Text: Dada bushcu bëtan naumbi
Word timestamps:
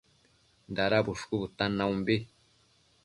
Dada 0.75 0.99
bushcu 1.05 1.35
bëtan 1.41 1.71
naumbi 1.77 2.15